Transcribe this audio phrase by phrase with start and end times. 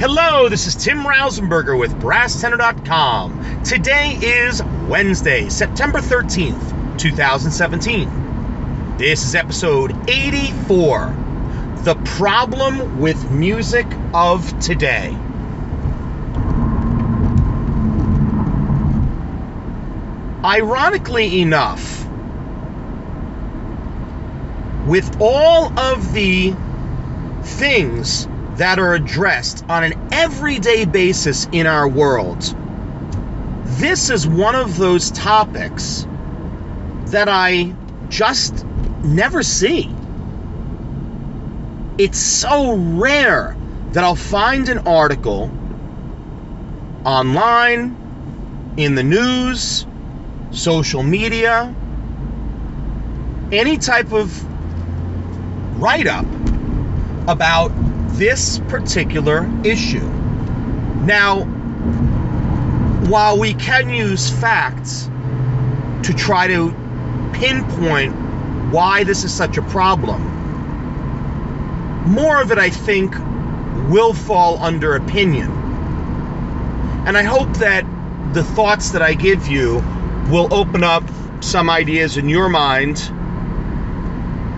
[0.00, 3.64] Hello, this is Tim Rausenberger with BrassTenor.com.
[3.64, 8.96] Today is Wednesday, September 13th, 2017.
[8.96, 11.16] This is episode 84
[11.78, 15.16] The Problem with Music of Today.
[20.44, 22.06] Ironically enough,
[24.86, 26.54] with all of the
[27.42, 32.54] things that are addressed on an everyday basis in our world,
[33.78, 36.06] this is one of those topics
[37.06, 37.72] that I
[38.08, 38.66] just
[39.04, 39.88] never see.
[41.98, 43.56] It's so rare
[43.92, 45.50] that I'll find an article
[47.04, 49.86] online, in the news,
[50.50, 51.74] social media,
[53.52, 54.30] any type of
[55.80, 56.26] write up
[57.28, 57.72] about
[58.08, 60.06] this particular issue.
[61.04, 61.44] Now,
[63.08, 65.10] while we can use facts
[66.02, 66.74] to try to
[67.32, 68.14] pinpoint
[68.72, 70.22] why this is such a problem,
[72.06, 73.14] more of it, I think,
[73.88, 75.50] will fall under opinion.
[77.06, 77.84] And I hope that
[78.34, 79.76] the thoughts that I give you
[80.28, 81.04] will open up
[81.40, 82.98] some ideas in your mind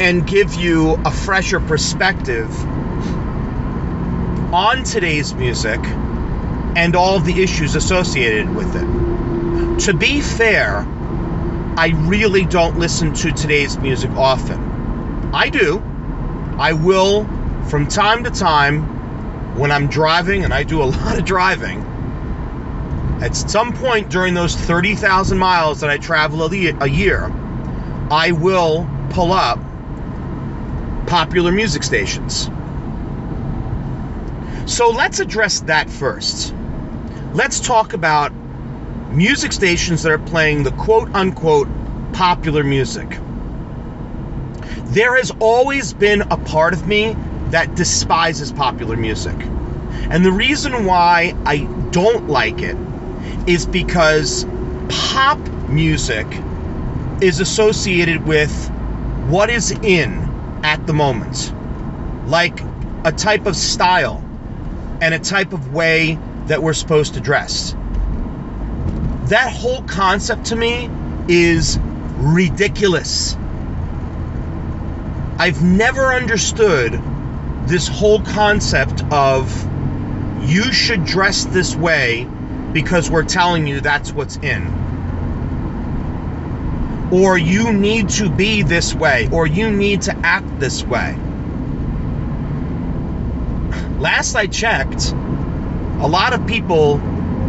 [0.00, 2.50] and give you a fresher perspective
[4.52, 5.80] on today's music
[6.76, 9.80] and all of the issues associated with it.
[9.84, 10.86] To be fair,
[11.76, 15.30] I really don't listen to today's music often.
[15.32, 15.82] I do.
[16.58, 17.24] I will
[17.68, 21.86] from time to time when I'm driving, and I do a lot of driving.
[23.22, 27.30] At some point during those 30,000 miles that I travel a year,
[28.10, 29.60] I will pull up
[31.06, 32.50] popular music stations.
[34.66, 36.54] So let's address that first.
[37.32, 38.32] Let's talk about
[39.10, 41.68] music stations that are playing the quote unquote
[42.12, 43.08] popular music.
[44.90, 47.16] There has always been a part of me
[47.50, 49.36] that despises popular music.
[50.10, 51.58] And the reason why I
[51.90, 52.76] don't like it
[53.46, 54.46] is because
[54.88, 55.38] pop
[55.68, 56.26] music
[57.20, 58.68] is associated with
[59.28, 60.12] what is in
[60.62, 61.52] at the moment,
[62.26, 62.60] like
[63.04, 64.24] a type of style
[65.00, 67.74] and a type of way that we're supposed to dress.
[69.24, 70.90] That whole concept to me
[71.28, 71.78] is
[72.16, 73.36] ridiculous.
[75.38, 77.00] I've never understood
[77.66, 79.48] this whole concept of
[80.42, 82.26] you should dress this way
[82.72, 84.78] because we're telling you that's what's in.
[87.12, 91.16] Or you need to be this way, or you need to act this way.
[94.00, 96.96] Last I checked, a lot of people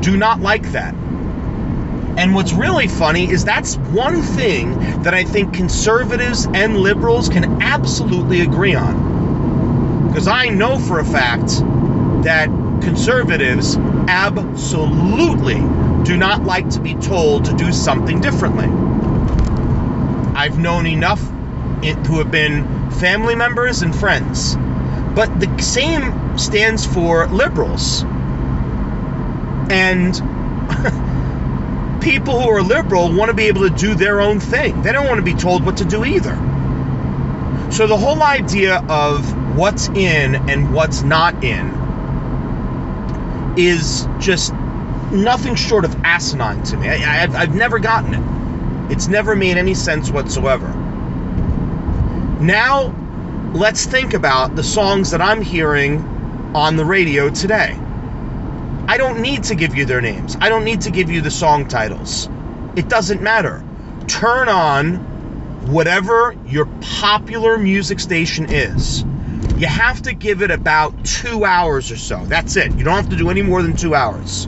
[0.00, 0.94] do not like that.
[0.94, 7.60] And what's really funny is that's one thing that I think conservatives and liberals can
[7.60, 10.06] absolutely agree on.
[10.06, 11.48] Because I know for a fact
[12.22, 12.46] that
[12.80, 15.56] conservatives absolutely
[16.04, 18.66] do not like to be told to do something differently.
[20.36, 21.20] I've known enough
[22.06, 24.56] who have been family members and friends.
[25.16, 28.04] But the same stands for liberals.
[29.70, 30.12] And
[32.02, 34.82] people who are liberal want to be able to do their own thing.
[34.82, 36.34] They don't want to be told what to do either.
[37.72, 41.72] So the whole idea of what's in and what's not in
[43.56, 44.52] is just
[45.10, 46.88] nothing short of asinine to me.
[46.88, 48.92] I, have I've never gotten it.
[48.92, 50.68] It's never made any sense whatsoever.
[52.38, 52.94] Now,
[53.56, 56.00] let's think about the songs that I'm hearing
[56.54, 57.76] on the radio today.
[58.88, 60.36] I don't need to give you their names.
[60.40, 62.28] I don't need to give you the song titles.
[62.76, 63.64] It doesn't matter.
[64.06, 64.96] Turn on
[65.66, 69.04] whatever your popular music station is
[69.56, 72.22] you have to give it about two hours or so.
[72.26, 72.76] That's it.
[72.76, 74.46] You don't have to do any more than two hours.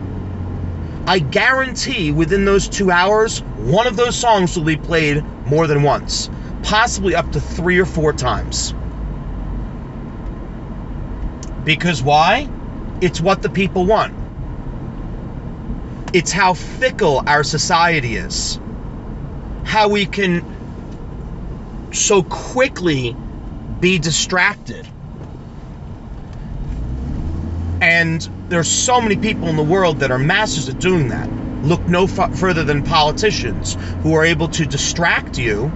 [1.06, 5.82] I guarantee within those two hours, one of those songs will be played more than
[5.82, 6.28] once,
[6.62, 8.74] possibly up to three or four times.
[11.68, 12.48] Because why?
[13.02, 14.14] It's what the people want.
[16.14, 18.58] It's how fickle our society is.
[19.64, 20.62] How we can
[21.92, 23.14] so quickly
[23.80, 24.88] be distracted.
[27.82, 31.28] And there's so many people in the world that are masters at doing that.
[31.66, 35.70] Look no f- further than politicians who are able to distract you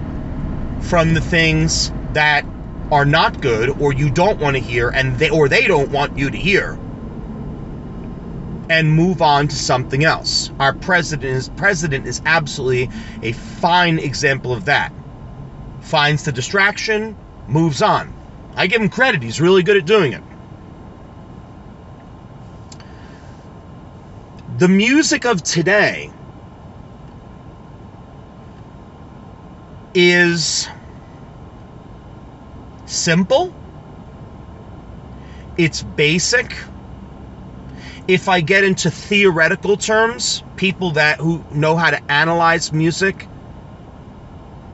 [0.81, 2.45] from the things that
[2.91, 6.17] are not good or you don't want to hear and they or they don't want
[6.17, 6.77] you to hear
[8.69, 10.51] and move on to something else.
[10.59, 12.89] Our president is president is absolutely
[13.21, 14.93] a fine example of that.
[15.81, 17.15] Finds the distraction,
[17.47, 18.13] moves on.
[18.55, 19.23] I give him credit.
[19.23, 20.23] He's really good at doing it.
[24.57, 26.11] The music of today
[29.93, 30.67] is
[32.93, 33.53] simple.
[35.57, 36.55] It's basic
[38.07, 43.27] if I get into theoretical terms, people that who know how to analyze music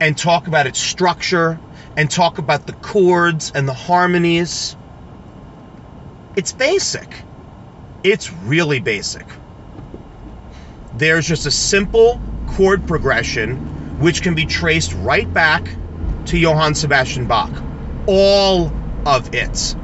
[0.00, 1.60] and talk about its structure
[1.96, 4.76] and talk about the chords and the harmonies,
[6.36, 7.22] it's basic.
[8.02, 9.26] It's really basic.
[10.94, 13.56] There's just a simple chord progression
[14.00, 15.62] which can be traced right back
[16.26, 17.50] to Johann Sebastian Bach.
[18.06, 18.72] All
[19.06, 19.76] of it.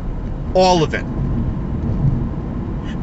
[0.54, 1.04] All of it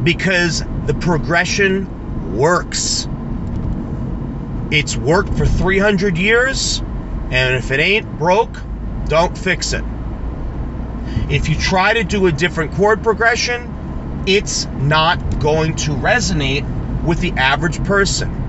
[0.03, 3.07] because the progression works.
[4.71, 6.79] It's worked for 300 years,
[7.31, 8.55] and if it ain't broke,
[9.07, 9.83] don't fix it.
[11.29, 17.19] If you try to do a different chord progression, it's not going to resonate with
[17.19, 18.39] the average person.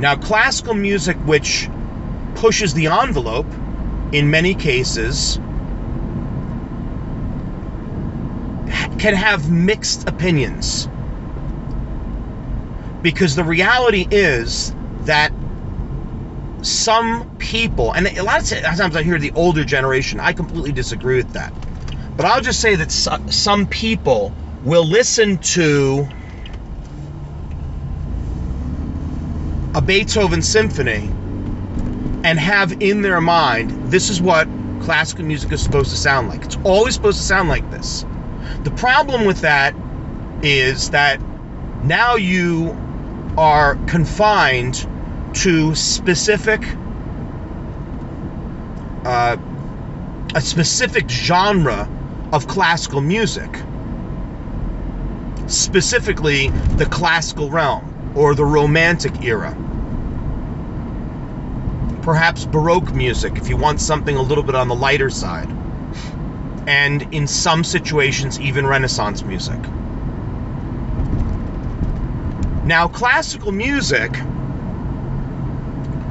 [0.00, 1.68] Now, classical music, which
[2.44, 3.46] pushes the envelope
[4.12, 5.36] in many cases,
[8.98, 10.86] can have mixed opinions.
[13.00, 14.74] Because the reality is
[15.04, 15.32] that
[16.60, 21.16] some people, and a lot of times I hear the older generation, I completely disagree
[21.16, 21.50] with that.
[22.14, 26.06] But I'll just say that some people will listen to
[29.74, 31.10] a Beethoven symphony
[32.24, 34.48] and have in their mind, this is what
[34.80, 36.42] classical music is supposed to sound like.
[36.42, 38.04] It's always supposed to sound like this.
[38.64, 39.74] The problem with that
[40.42, 41.20] is that
[41.84, 42.76] now you
[43.36, 44.88] are confined
[45.34, 46.62] to specific
[49.04, 49.36] uh,
[50.34, 51.88] a specific genre
[52.32, 53.62] of classical music
[55.46, 59.54] specifically the classical realm or the romantic era
[62.04, 65.48] perhaps baroque music if you want something a little bit on the lighter side
[66.66, 69.58] and in some situations, even Renaissance music.
[72.64, 74.12] Now, classical music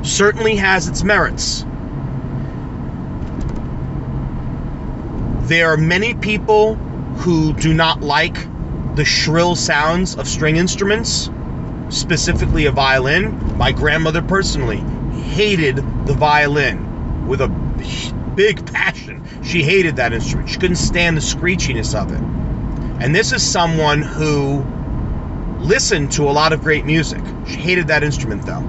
[0.03, 1.65] certainly has its merits.
[5.47, 8.35] There are many people who do not like
[8.95, 11.29] the shrill sounds of string instruments,
[11.89, 13.57] specifically a violin.
[13.57, 14.83] My grandmother personally
[15.23, 17.47] hated the violin with a
[18.35, 19.23] big passion.
[19.43, 20.49] She hated that instrument.
[20.49, 22.21] She couldn't stand the screechiness of it.
[23.01, 24.63] And this is someone who
[25.59, 27.21] listened to a lot of great music.
[27.47, 28.63] She hated that instrument though.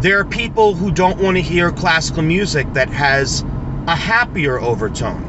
[0.00, 3.42] There are people who don't want to hear classical music that has
[3.86, 5.28] a happier overtone.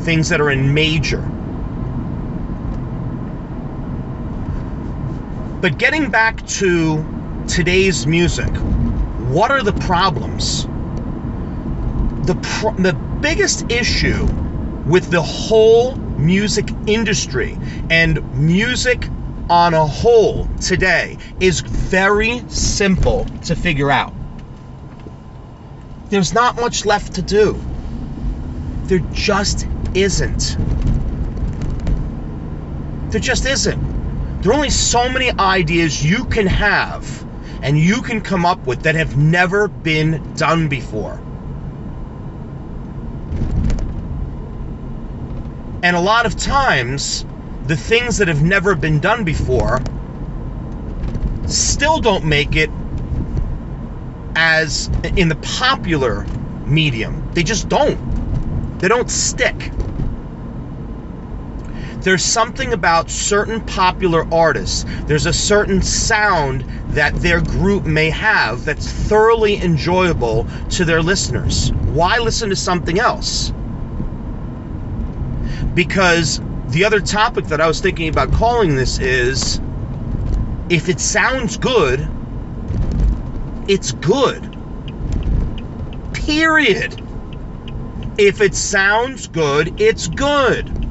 [0.00, 1.20] Things that are in major.
[5.62, 8.52] But getting back to today's music,
[9.30, 10.64] what are the problems?
[12.26, 14.26] The, pro- the biggest issue
[14.88, 17.56] with the whole music industry
[17.90, 19.08] and music
[19.48, 24.12] on a whole today is very simple to figure out.
[26.08, 27.56] There's not much left to do.
[28.86, 30.56] There just isn't.
[33.12, 33.91] There just isn't.
[34.42, 37.24] There are only so many ideas you can have
[37.62, 41.14] and you can come up with that have never been done before.
[45.84, 47.24] And a lot of times,
[47.66, 49.80] the things that have never been done before
[51.46, 52.70] still don't make it
[54.34, 56.26] as in the popular
[56.66, 57.30] medium.
[57.32, 58.78] They just don't.
[58.80, 59.70] They don't stick.
[62.02, 68.64] There's something about certain popular artists, there's a certain sound that their group may have
[68.64, 71.70] that's thoroughly enjoyable to their listeners.
[71.92, 73.52] Why listen to something else?
[75.74, 76.40] Because
[76.70, 79.60] the other topic that I was thinking about calling this is
[80.68, 82.08] if it sounds good,
[83.68, 84.58] it's good.
[86.14, 87.00] Period.
[88.18, 90.81] If it sounds good, it's good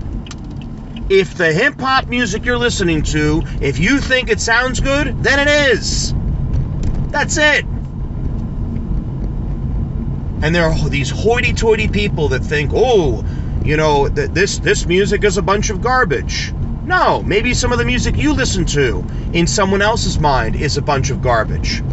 [1.12, 5.46] if the hip hop music you're listening to, if you think it sounds good, then
[5.46, 6.14] it is.
[7.10, 7.66] That's it.
[10.42, 13.26] And there are these hoity-toity people that think, "Oh,
[13.62, 16.54] you know, that this this music is a bunch of garbage."
[16.86, 19.04] No, maybe some of the music you listen to
[19.34, 21.84] in someone else's mind is a bunch of garbage.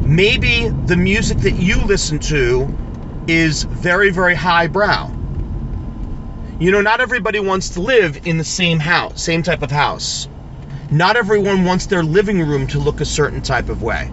[0.00, 2.74] Maybe the music that you listen to
[3.28, 5.10] is very, very highbrow.
[6.58, 10.28] You know, not everybody wants to live in the same house, same type of house.
[10.90, 14.12] Not everyone wants their living room to look a certain type of way.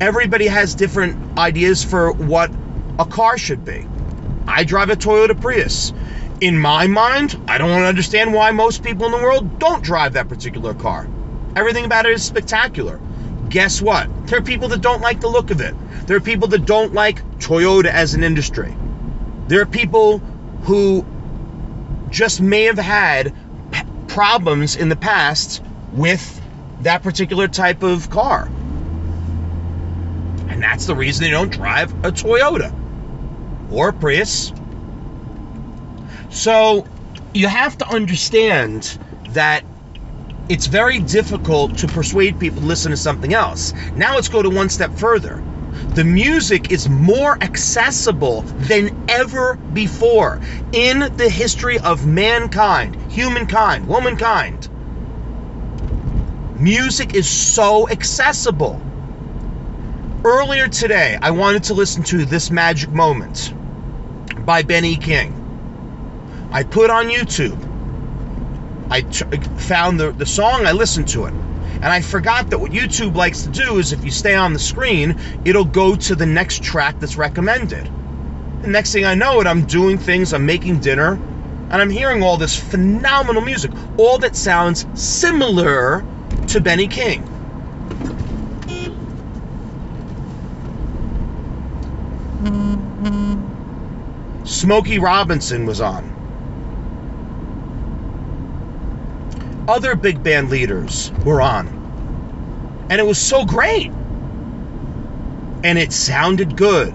[0.00, 2.50] Everybody has different ideas for what
[2.98, 3.86] a car should be.
[4.46, 5.92] I drive a Toyota Prius.
[6.40, 10.28] In my mind, I don't understand why most people in the world don't drive that
[10.28, 11.08] particular car.
[11.56, 13.00] Everything about it is spectacular.
[13.48, 14.08] Guess what?
[14.26, 15.74] There are people that don't like the look of it.
[16.06, 18.74] There are people that don't like Toyota as an industry.
[19.48, 20.22] There are people
[20.62, 21.04] who
[22.10, 23.32] just may have had
[23.72, 25.62] p- problems in the past
[25.92, 26.40] with
[26.82, 28.50] that particular type of car.
[30.48, 32.74] And that's the reason they don't drive a Toyota
[33.70, 34.52] or a Prius.
[36.30, 36.86] So
[37.34, 38.98] you have to understand
[39.30, 39.64] that
[40.48, 43.72] it's very difficult to persuade people to listen to something else.
[43.94, 45.42] Now let's go to one step further.
[45.94, 50.40] The music is more accessible than ever before
[50.72, 54.68] in the history of mankind, humankind, womankind.
[56.58, 58.80] Music is so accessible.
[60.24, 63.54] Earlier today, I wanted to listen to This Magic Moment
[64.44, 66.48] by Benny King.
[66.52, 67.58] I put on YouTube.
[68.90, 69.24] I t-
[69.56, 71.34] found the, the song, I listened to it.
[71.74, 74.58] And I forgot that what YouTube likes to do is if you stay on the
[74.58, 77.90] screen, it'll go to the next track that's recommended.
[78.62, 82.22] The next thing I know it, I'm doing things, I'm making dinner, and I'm hearing
[82.22, 86.04] all this phenomenal music, all that sounds similar
[86.48, 87.26] to Benny King.
[94.44, 96.19] Smokey Robinson was on.
[99.70, 101.68] Other big band leaders were on.
[102.90, 103.92] And it was so great.
[105.62, 106.92] And it sounded good.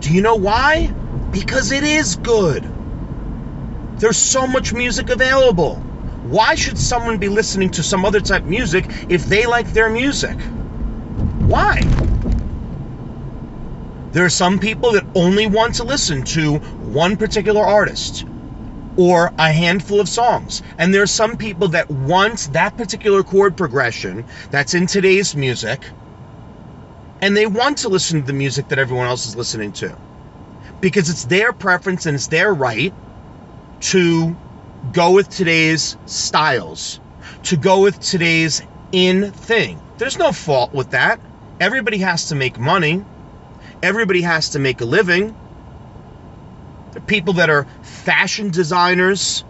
[0.00, 0.88] Do you know why?
[1.30, 2.70] Because it is good.
[3.96, 5.76] There's so much music available.
[6.24, 9.88] Why should someone be listening to some other type of music if they like their
[9.88, 10.38] music?
[11.48, 11.80] Why?
[14.10, 18.26] There are some people that only want to listen to one particular artist
[18.96, 20.62] or a handful of songs.
[20.78, 25.82] And there are some people that want that particular chord progression that's in today's music
[27.22, 29.96] and they want to listen to the music that everyone else is listening to
[30.80, 32.92] because it's their preference and it's their right
[33.80, 34.36] to
[34.92, 37.00] go with today's styles,
[37.44, 39.80] to go with today's in thing.
[39.98, 41.20] There's no fault with that.
[41.60, 43.04] Everybody has to make money.
[43.82, 45.36] Everybody has to make a living.
[46.94, 49.44] Are people that are fashion designers.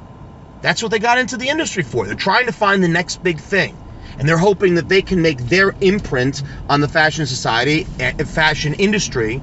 [0.60, 2.06] That's what they got into the industry for.
[2.06, 3.76] They're trying to find the next big thing.
[4.18, 8.74] And they're hoping that they can make their imprint on the fashion society, eh, fashion
[8.74, 9.40] industry,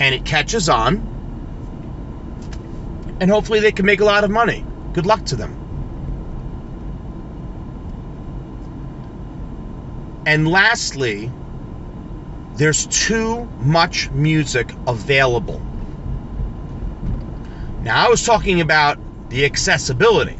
[0.00, 0.96] and it catches on.
[3.20, 4.64] And hopefully they can make a lot of money.
[4.94, 5.54] Good luck to them.
[10.26, 11.30] And lastly,
[12.56, 15.62] there's too much music available.
[17.88, 18.98] Now, I was talking about
[19.30, 20.38] the accessibility.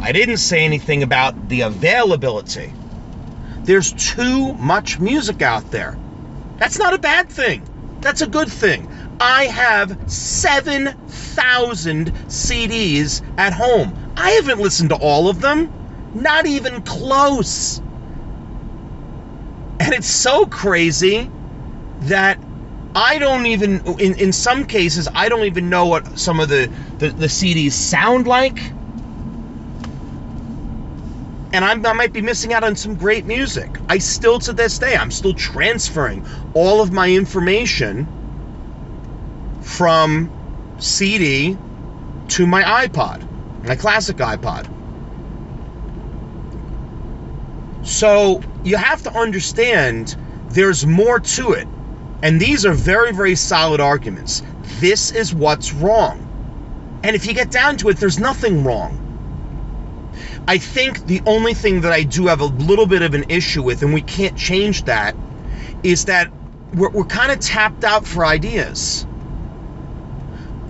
[0.00, 2.72] I didn't say anything about the availability.
[3.64, 5.98] There's too much music out there.
[6.56, 7.62] That's not a bad thing.
[8.00, 8.88] That's a good thing.
[9.20, 14.14] I have 7,000 CDs at home.
[14.16, 15.70] I haven't listened to all of them.
[16.14, 17.82] Not even close.
[19.78, 21.30] And it's so crazy
[22.04, 22.38] that
[22.96, 26.72] I don't even, in, in some cases, I don't even know what some of the,
[26.96, 28.58] the, the CDs sound like.
[31.52, 33.68] And I'm, I might be missing out on some great music.
[33.90, 38.08] I still, to this day, I'm still transferring all of my information
[39.60, 40.30] from
[40.78, 41.58] CD
[42.28, 44.66] to my iPod, my classic iPod.
[47.86, 50.16] So you have to understand
[50.48, 51.68] there's more to it.
[52.22, 54.42] And these are very, very solid arguments.
[54.80, 57.00] This is what's wrong.
[57.02, 59.02] And if you get down to it, there's nothing wrong.
[60.48, 63.62] I think the only thing that I do have a little bit of an issue
[63.62, 65.14] with, and we can't change that,
[65.82, 66.30] is that
[66.74, 69.06] we're, we're kind of tapped out for ideas.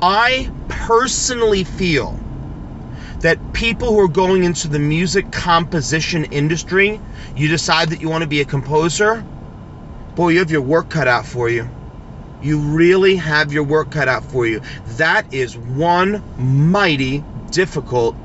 [0.02, 2.18] I personally feel
[3.20, 7.00] that people who are going into the music composition industry,
[7.34, 9.24] you decide that you want to be a composer,
[10.16, 11.70] boy, you have your work cut out for you.
[12.42, 14.60] you really have your work cut out for you.
[14.98, 18.16] That is one mighty difficult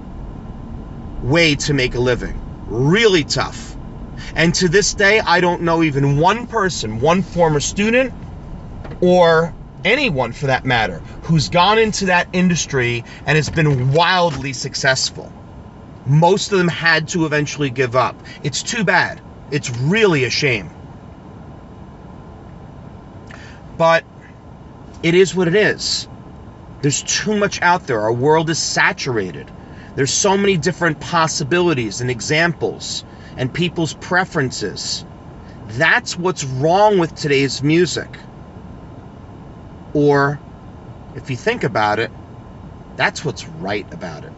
[1.24, 2.40] way to make a living.
[2.68, 3.78] Really tough.
[4.36, 8.14] And to this day, I don't know even one person, one former student,
[9.02, 9.56] or
[9.86, 15.34] anyone for that matter, who's gone into that industry and has been wildly successful.
[16.06, 18.16] Most of them had to eventually give up.
[18.44, 19.22] It's too bad.
[19.52, 20.72] It's really a shame.
[23.82, 24.04] But
[25.02, 26.08] it is what it is.
[26.84, 28.00] There's too much out there.
[28.02, 29.50] Our world is saturated.
[29.96, 33.04] There's so many different possibilities and examples
[33.38, 35.04] and people's preferences.
[35.70, 38.20] That's what's wrong with today's music.
[39.96, 40.40] Or,
[41.16, 42.12] if you think about it,
[42.98, 44.34] that's what's right about it.